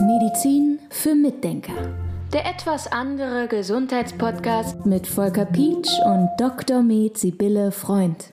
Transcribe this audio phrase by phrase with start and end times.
[0.00, 1.72] Medizin für Mitdenker.
[2.32, 6.82] Der etwas andere Gesundheitspodcast mit Volker Pietsch und Dr.
[6.82, 8.30] Med Sibylle Freund.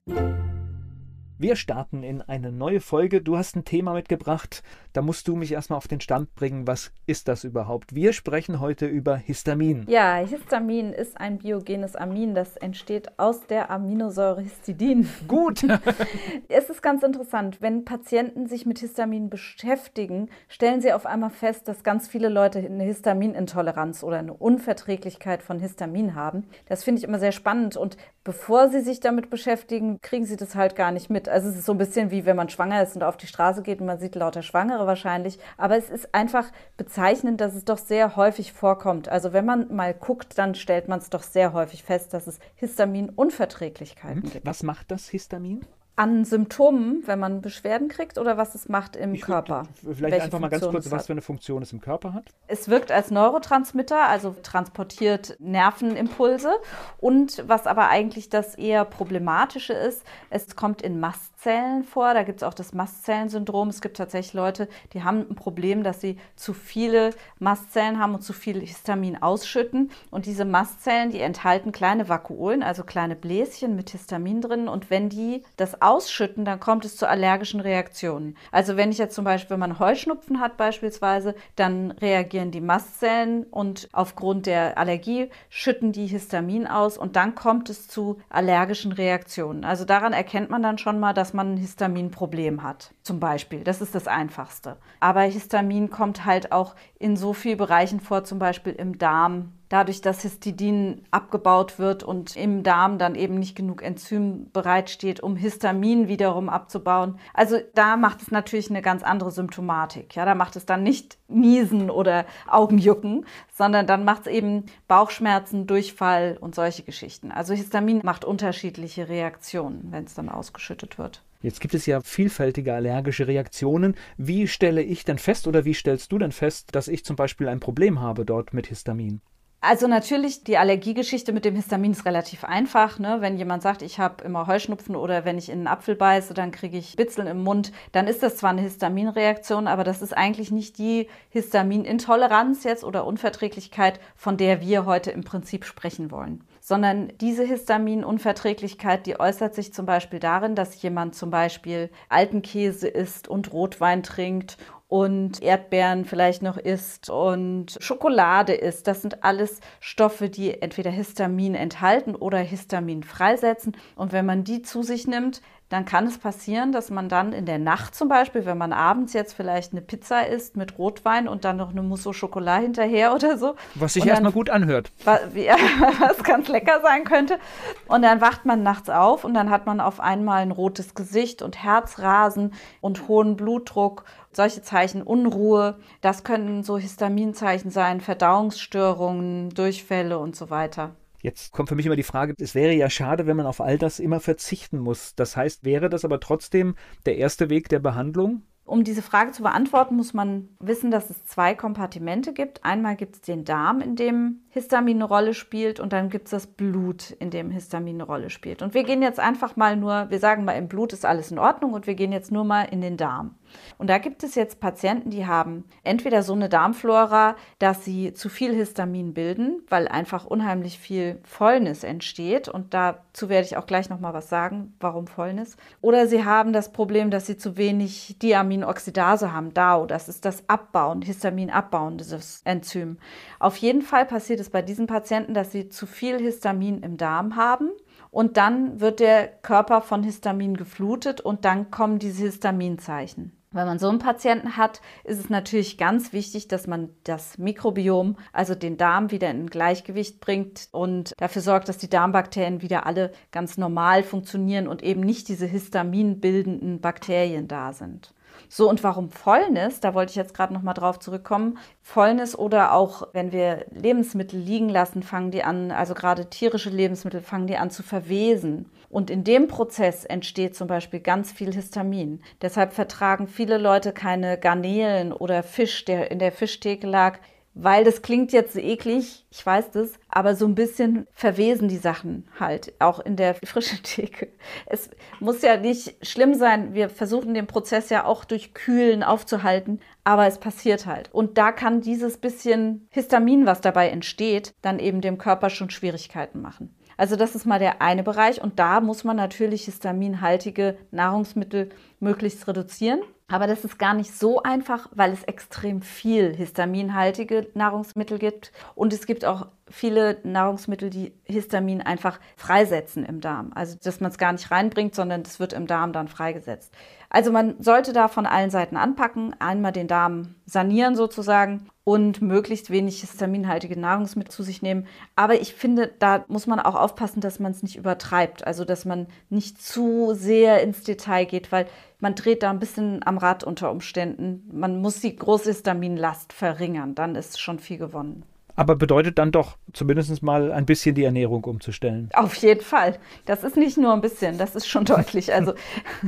[1.39, 3.21] Wir starten in eine neue Folge.
[3.21, 4.62] Du hast ein Thema mitgebracht.
[4.94, 6.68] Da musst du mich erstmal auf den Stand bringen.
[6.68, 7.96] Was ist das überhaupt?
[7.96, 9.86] Wir sprechen heute über Histamin.
[9.89, 12.36] Ja, Histamin ist ein biogenes Amin.
[12.36, 15.09] Das entsteht aus der Aminosäure Histidin.
[15.27, 15.64] Gut.
[16.48, 17.59] es ist ganz interessant.
[17.59, 22.59] Wenn Patienten sich mit Histamin beschäftigen, stellen sie auf einmal fest, dass ganz viele Leute
[22.59, 26.45] eine Histaminintoleranz oder eine Unverträglichkeit von Histamin haben.
[26.67, 27.78] Das finde ich immer sehr spannend.
[27.78, 31.28] Und bevor sie sich damit beschäftigen, kriegen sie das halt gar nicht mit.
[31.28, 33.64] Also es ist so ein bisschen wie wenn man schwanger ist und auf die Straße
[33.64, 35.40] geht und man sieht lauter Schwangere wahrscheinlich.
[35.58, 39.09] Aber es ist einfach bezeichnend, dass es doch sehr häufig vorkommt.
[39.09, 42.40] Also wenn man mal guckt, dann stellt man es doch sehr häufig fest, dass es
[42.56, 44.30] Histaminunverträglichkeiten mhm.
[44.32, 44.46] gibt.
[44.46, 45.66] Was macht das Histamin?
[45.95, 49.63] An Symptomen, wenn man Beschwerden kriegt oder was es macht im ich Körper?
[49.75, 52.31] Vielleicht Welche einfach mal ganz kurz, was für eine Funktion es im Körper hat.
[52.47, 56.52] Es wirkt als Neurotransmitter, also transportiert Nervenimpulse.
[57.00, 62.16] Und was aber eigentlich das eher problematische ist, es kommt in Mastzellen vor.
[62.16, 63.69] Da gibt es auch das Mastzellensyndrom.
[63.69, 68.23] Es gibt tatsächlich Leute, die haben ein Problem, dass sie zu viele Mastzellen haben und
[68.23, 69.91] zu viel Histamin ausschütten.
[70.09, 74.67] Und diese Mastzellen, die enthalten kleine Vakuolen, also kleine Bläschen mit Histamin drin.
[74.67, 78.38] Und wenn die das ausschütten, dann kommt es zu allergischen Reaktionen.
[78.52, 83.44] Also wenn ich jetzt zum Beispiel, wenn man Heuschnupfen hat beispielsweise, dann reagieren die Mastzellen
[83.44, 89.66] und aufgrund der Allergie schütten die Histamin aus und dann kommt es zu allergischen Reaktionen.
[89.66, 92.94] Also daran erkennt man dann schon mal, dass man ein Histaminproblem hat.
[93.03, 94.78] Zum Beispiel, das ist das Einfachste.
[95.00, 100.02] Aber Histamin kommt halt auch in so vielen Bereichen vor, zum Beispiel im Darm, dadurch,
[100.02, 106.07] dass Histidin abgebaut wird und im Darm dann eben nicht genug Enzym bereitsteht, um Histamin
[106.07, 107.17] wiederum abzubauen.
[107.33, 110.16] Also da macht es natürlich eine ganz andere Symptomatik.
[110.16, 115.66] Ja, da macht es dann nicht Niesen oder Augenjucken, sondern dann macht es eben Bauchschmerzen,
[115.66, 117.31] Durchfall und solche Geschichten.
[117.31, 121.23] Also Histamin macht unterschiedliche Reaktionen, wenn es dann ausgeschüttet wird.
[121.41, 123.95] Jetzt gibt es ja vielfältige allergische Reaktionen.
[124.17, 127.47] Wie stelle ich denn fest oder wie stellst du denn fest, dass ich zum Beispiel
[127.47, 129.19] ein Problem habe dort mit Histamin?
[129.66, 133.00] Also natürlich, die Allergiegeschichte mit dem Histamin ist relativ einfach.
[133.00, 133.22] Ne?
[133.22, 136.51] Wenn jemand sagt, ich habe immer Heuschnupfen oder wenn ich in einen Apfel beiße, dann
[136.51, 140.51] kriege ich Bitzeln im Mund, dann ist das zwar eine Histaminreaktion, aber das ist eigentlich
[140.51, 146.44] nicht die Histaminintoleranz jetzt oder Unverträglichkeit, von der wir heute im Prinzip sprechen wollen.
[146.59, 152.90] Sondern diese Histaminunverträglichkeit, die äußert sich zum Beispiel darin, dass jemand zum Beispiel alten Käse
[152.90, 154.57] isst und Rotwein trinkt
[154.94, 158.86] und Erdbeeren vielleicht noch isst und Schokolade isst.
[158.86, 163.76] Das sind alles Stoffe, die entweder Histamin enthalten oder Histamin freisetzen.
[163.96, 167.46] Und wenn man die zu sich nimmt, dann kann es passieren, dass man dann in
[167.46, 171.46] der Nacht zum Beispiel, wenn man abends jetzt vielleicht eine Pizza isst mit Rotwein und
[171.46, 173.56] dann noch eine Mousse Schokolade hinterher oder so.
[173.75, 174.91] Was sich erstmal gut anhört.
[175.03, 175.56] Was, ja,
[176.00, 177.40] was ganz lecker sein könnte.
[177.88, 181.41] Und dann wacht man nachts auf und dann hat man auf einmal ein rotes Gesicht
[181.41, 184.03] und Herzrasen und hohen Blutdruck
[184.35, 190.95] solche Zeichen, Unruhe, das können so Histaminzeichen sein, Verdauungsstörungen, Durchfälle und so weiter.
[191.23, 193.78] Jetzt kommt für mich immer die Frage, es wäre ja schade, wenn man auf all
[193.78, 195.16] das immer verzichten muss.
[195.16, 196.75] Das heißt, wäre das aber trotzdem
[197.06, 198.44] der erste Weg der Behandlung?
[198.66, 202.63] Um diese Frage zu beantworten, muss man wissen, dass es zwei Kompartimente gibt.
[202.63, 206.31] Einmal gibt es den Darm, in dem Histamin eine Rolle spielt und dann gibt es
[206.31, 208.62] das Blut, in dem Histamin eine Rolle spielt.
[208.62, 211.40] Und wir gehen jetzt einfach mal nur, wir sagen mal, im Blut ist alles in
[211.40, 213.35] Ordnung und wir gehen jetzt nur mal in den Darm.
[213.78, 218.30] Und da gibt es jetzt Patienten, die haben entweder so eine Darmflora, dass sie zu
[218.30, 222.47] viel Histamin bilden, weil einfach unheimlich viel Fäulnis entsteht.
[222.47, 222.74] Und
[223.13, 225.56] dazu werde ich auch gleich nochmal was sagen, warum Fäulnis.
[225.81, 229.85] Oder sie haben das Problem, dass sie zu wenig Diaminoxidase haben, DAO.
[229.85, 232.97] Das ist das Abbauen, Histamin abbauen, dieses Enzym.
[233.40, 237.35] Auf jeden Fall passiert es bei diesen Patienten, dass sie zu viel Histamin im Darm
[237.35, 237.69] haben
[238.09, 243.31] und dann wird der Körper von Histamin geflutet und dann kommen diese Histaminzeichen.
[243.53, 248.18] Wenn man so einen Patienten hat, ist es natürlich ganz wichtig, dass man das Mikrobiom,
[248.33, 253.12] also den Darm, wieder in Gleichgewicht bringt und dafür sorgt, dass die Darmbakterien wieder alle
[253.31, 258.13] ganz normal funktionieren und eben nicht diese histaminbildenden Bakterien da sind.
[258.50, 259.80] So, und warum Fäulnis?
[259.80, 261.57] Da wollte ich jetzt gerade nochmal drauf zurückkommen.
[261.81, 267.22] Fäulnis oder auch, wenn wir Lebensmittel liegen lassen, fangen die an, also gerade tierische Lebensmittel,
[267.22, 268.69] fangen die an zu verwesen.
[268.90, 272.22] Und in dem Prozess entsteht zum Beispiel ganz viel Histamin.
[272.42, 277.19] Deshalb vertragen viele Leute keine Garnelen oder Fisch, der in der Fischtheke lag,
[277.53, 282.27] weil das klingt jetzt eklig, ich weiß das, aber so ein bisschen verwesen die Sachen
[282.39, 284.29] halt, auch in der frischen Theke.
[284.65, 284.89] Es
[285.19, 290.27] muss ja nicht schlimm sein, wir versuchen den Prozess ja auch durch Kühlen aufzuhalten, aber
[290.27, 291.13] es passiert halt.
[291.13, 296.41] Und da kann dieses bisschen Histamin, was dabei entsteht, dann eben dem Körper schon Schwierigkeiten
[296.41, 296.75] machen.
[296.97, 301.69] Also das ist mal der eine Bereich und da muss man natürlich histaminhaltige Nahrungsmittel
[302.00, 303.01] möglichst reduzieren.
[303.28, 308.52] Aber das ist gar nicht so einfach, weil es extrem viel histaminhaltige Nahrungsmittel gibt.
[308.75, 313.51] Und es gibt auch viele Nahrungsmittel, die Histamin einfach freisetzen im Darm.
[313.56, 316.74] Also, dass man es gar nicht reinbringt, sondern es wird im Darm dann freigesetzt.
[317.10, 319.36] Also, man sollte da von allen Seiten anpacken.
[319.39, 324.88] Einmal den Darm sanieren sozusagen und möglichst wenig histaminhaltige Nahrungsmittel zu sich nehmen.
[325.15, 328.45] Aber ich finde, da muss man auch aufpassen, dass man es nicht übertreibt.
[328.45, 331.68] Also, dass man nicht zu sehr ins Detail geht, weil
[332.00, 334.50] man dreht da ein bisschen am Rad unter Umständen.
[334.51, 338.25] Man muss die Großhistaminlast verringern, dann ist schon viel gewonnen.
[338.55, 342.09] Aber bedeutet dann doch zumindest mal ein bisschen die Ernährung umzustellen.
[342.13, 343.00] Auf jeden Fall.
[343.25, 345.33] Das ist nicht nur ein bisschen, das ist schon deutlich.
[345.33, 345.53] Also,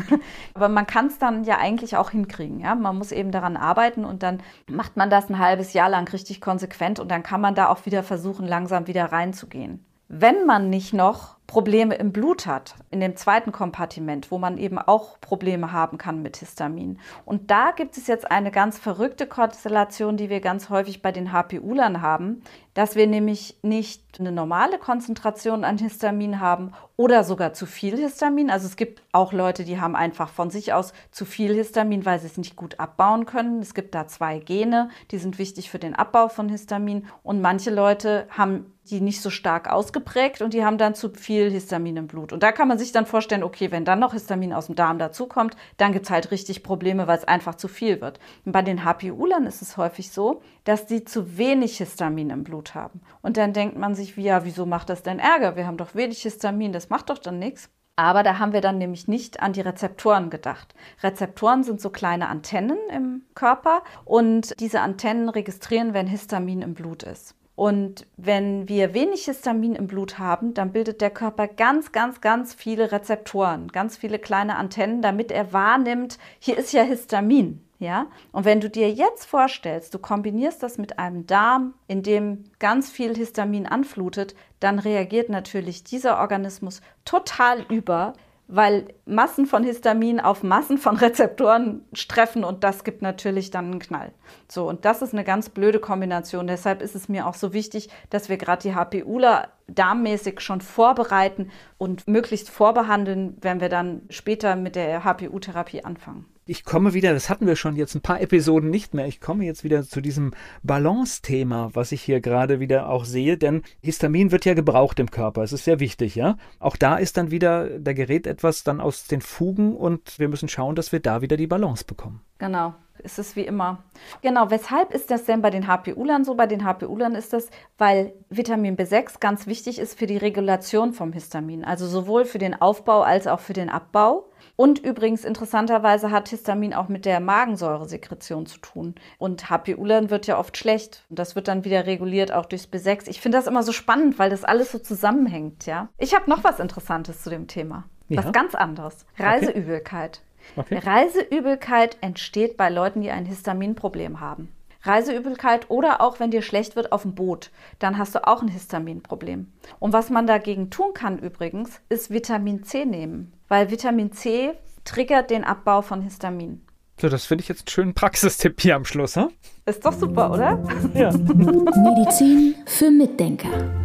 [0.54, 2.60] aber man kann es dann ja eigentlich auch hinkriegen.
[2.60, 2.76] Ja?
[2.76, 6.42] Man muss eben daran arbeiten und dann macht man das ein halbes Jahr lang richtig
[6.42, 9.84] konsequent und dann kann man da auch wieder versuchen, langsam wieder reinzugehen.
[10.08, 14.80] Wenn man nicht noch Probleme im Blut hat, in dem zweiten Kompartiment, wo man eben
[14.80, 17.00] auch Probleme haben kann mit Histamin.
[17.24, 21.32] Und da gibt es jetzt eine ganz verrückte Konstellation, die wir ganz häufig bei den
[21.32, 22.42] HPU-Lern haben,
[22.74, 28.50] dass wir nämlich nicht eine normale Konzentration an Histamin haben oder sogar zu viel Histamin.
[28.50, 32.20] Also es gibt auch Leute, die haben einfach von sich aus zu viel Histamin, weil
[32.20, 33.62] sie es nicht gut abbauen können.
[33.62, 37.08] Es gibt da zwei Gene, die sind wichtig für den Abbau von Histamin.
[37.24, 41.35] Und manche Leute haben die nicht so stark ausgeprägt und die haben dann zu viel
[41.44, 42.34] Histamin im Blut.
[42.34, 44.98] Und da kann man sich dann vorstellen, okay, wenn dann noch Histamin aus dem Darm
[44.98, 48.20] dazukommt, dann gibt es halt richtig Probleme, weil es einfach zu viel wird.
[48.46, 52.76] Und bei den HPU-Lern ist es häufig so, dass die zu wenig Histamin im Blut
[52.76, 53.02] haben.
[53.22, 55.56] Und dann denkt man sich, wie, ja, wieso macht das denn Ärger?
[55.56, 57.70] Wir haben doch wenig Histamin, das macht doch dann nichts.
[57.98, 60.76] Aber da haben wir dann nämlich nicht an die Rezeptoren gedacht.
[61.02, 67.04] Rezeptoren sind so kleine Antennen im Körper und diese Antennen registrieren, wenn Histamin im Blut
[67.04, 67.36] ist.
[67.56, 72.54] Und wenn wir wenig Histamin im Blut haben, dann bildet der Körper ganz, ganz, ganz
[72.54, 77.66] viele Rezeptoren, ganz viele kleine Antennen, damit er wahrnimmt, hier ist ja Histamin.
[77.80, 78.08] Ja?
[78.34, 82.90] Und wenn du dir jetzt vorstellst, du kombinierst das mit einem Darm, in dem ganz
[82.90, 88.14] viel Histamin anflutet, dann reagiert natürlich dieser Organismus total über,
[88.48, 93.80] weil Massen von Histamin auf Massen von Rezeptoren treffen und das gibt natürlich dann einen
[93.80, 94.12] Knall.
[94.50, 96.48] So, und das ist eine ganz blöde Kombination.
[96.48, 101.50] Deshalb ist es mir auch so wichtig, dass wir gerade die HPUler darmmäßig schon vorbereiten
[101.78, 107.30] und möglichst vorbehandeln, wenn wir dann später mit der HPU-Therapie anfangen ich komme wieder, das
[107.30, 110.32] hatten wir schon jetzt ein paar Episoden nicht mehr, ich komme jetzt wieder zu diesem
[110.64, 115.42] Balance-Thema, was ich hier gerade wieder auch sehe, denn Histamin wird ja gebraucht im Körper,
[115.42, 116.38] es ist sehr wichtig, ja.
[116.60, 120.48] Auch da ist dann wieder, da gerät etwas dann aus den Fugen und wir müssen
[120.48, 122.22] schauen, dass wir da wieder die Balance bekommen.
[122.38, 122.76] Genau,
[123.06, 123.84] ist es wie immer.
[124.22, 126.36] Genau, weshalb ist das denn bei den HPU-Lern so?
[126.36, 131.14] Bei den HPU-Lern ist das, weil Vitamin B6 ganz wichtig ist für die Regulation vom
[131.14, 134.30] Histamin, also sowohl für den Aufbau als auch für den Abbau.
[134.58, 138.96] Und übrigens, interessanterweise hat Histamin auch mit der Magensäuresekretion zu tun.
[139.18, 141.06] Und HPU-Lern wird ja oft schlecht.
[141.10, 143.10] Und das wird dann wieder reguliert, auch durchs B6.
[143.10, 145.90] Ich finde das immer so spannend, weil das alles so zusammenhängt, ja.
[145.98, 147.84] Ich habe noch was Interessantes zu dem Thema.
[148.08, 148.24] Ja.
[148.24, 149.06] Was ganz anderes.
[149.18, 150.22] Reiseübelkeit.
[150.22, 150.35] Okay.
[150.58, 154.50] Reiseübelkeit entsteht bei Leuten, die ein Histaminproblem haben.
[154.86, 158.48] Reiseübelkeit oder auch wenn dir schlecht wird auf dem Boot, dann hast du auch ein
[158.48, 159.52] Histaminproblem.
[159.80, 165.32] Und was man dagegen tun kann übrigens, ist Vitamin C nehmen, weil Vitamin C triggert
[165.32, 166.62] den Abbau von Histamin.
[167.02, 169.30] So, das finde ich jetzt einen schönen Praxistipp hier am Schluss, hm?
[169.66, 170.64] Ist doch super, oder?
[170.94, 171.12] Ja.
[171.12, 173.85] Medizin für Mitdenker.